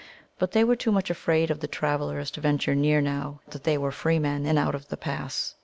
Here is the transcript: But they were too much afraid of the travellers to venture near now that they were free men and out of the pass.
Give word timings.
But 0.39 0.51
they 0.53 0.63
were 0.63 0.75
too 0.75 0.91
much 0.91 1.11
afraid 1.11 1.51
of 1.51 1.59
the 1.59 1.67
travellers 1.67 2.31
to 2.31 2.41
venture 2.41 2.73
near 2.73 3.01
now 3.01 3.41
that 3.49 3.65
they 3.65 3.77
were 3.77 3.91
free 3.91 4.17
men 4.17 4.47
and 4.47 4.57
out 4.57 4.73
of 4.73 4.87
the 4.87 4.97
pass. 4.97 5.53